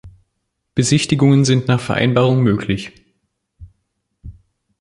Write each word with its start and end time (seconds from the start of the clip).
Besichtigungen 0.73 1.45
sind 1.45 1.67
nach 1.67 1.79
Vereinbarung 1.79 2.41
möglich. 2.41 2.91